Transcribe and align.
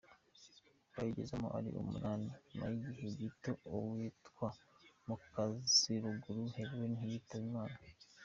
Bayigezemo 0.93 1.47
ari 1.57 1.69
umunani 1.81 2.27
nyuma 2.47 2.65
y’igihe 2.71 3.05
gito 3.19 3.51
uwitwa 3.75 4.47
Mukaziruguru 5.07 6.41
Helene 6.55 7.01
yitaba 7.11 7.45
Imana. 7.49 7.77